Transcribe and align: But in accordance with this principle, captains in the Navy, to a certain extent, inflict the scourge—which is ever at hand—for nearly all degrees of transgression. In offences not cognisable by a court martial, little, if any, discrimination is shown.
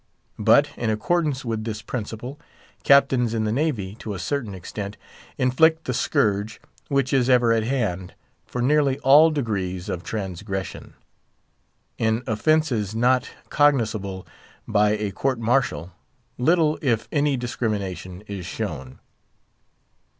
But 0.39 0.71
in 0.79 0.89
accordance 0.89 1.45
with 1.45 1.63
this 1.63 1.83
principle, 1.83 2.39
captains 2.81 3.35
in 3.35 3.43
the 3.43 3.51
Navy, 3.51 3.93
to 3.99 4.15
a 4.15 4.17
certain 4.19 4.55
extent, 4.55 4.97
inflict 5.37 5.85
the 5.85 5.93
scourge—which 5.93 7.13
is 7.13 7.29
ever 7.29 7.53
at 7.53 7.61
hand—for 7.61 8.63
nearly 8.63 8.97
all 9.01 9.29
degrees 9.29 9.89
of 9.89 10.01
transgression. 10.01 10.95
In 11.99 12.23
offences 12.25 12.95
not 12.95 13.29
cognisable 13.51 14.25
by 14.67 14.93
a 14.97 15.11
court 15.11 15.37
martial, 15.39 15.91
little, 16.39 16.79
if 16.81 17.07
any, 17.11 17.37
discrimination 17.37 18.23
is 18.25 18.47
shown. 18.47 18.97